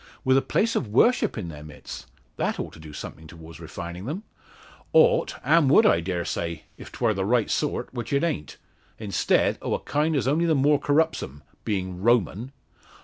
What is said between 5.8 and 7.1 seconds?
I dare say, if